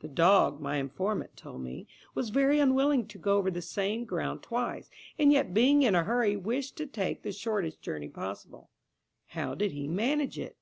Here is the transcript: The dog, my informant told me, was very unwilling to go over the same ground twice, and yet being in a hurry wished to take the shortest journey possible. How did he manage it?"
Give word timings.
The 0.00 0.08
dog, 0.08 0.58
my 0.60 0.78
informant 0.78 1.36
told 1.36 1.60
me, 1.62 1.86
was 2.12 2.30
very 2.30 2.58
unwilling 2.58 3.06
to 3.06 3.16
go 3.16 3.38
over 3.38 3.48
the 3.48 3.62
same 3.62 4.04
ground 4.06 4.42
twice, 4.42 4.90
and 5.20 5.30
yet 5.30 5.54
being 5.54 5.84
in 5.84 5.94
a 5.94 6.02
hurry 6.02 6.36
wished 6.36 6.76
to 6.78 6.86
take 6.88 7.22
the 7.22 7.30
shortest 7.30 7.80
journey 7.80 8.08
possible. 8.08 8.70
How 9.26 9.54
did 9.54 9.70
he 9.70 9.86
manage 9.86 10.36
it?" 10.36 10.56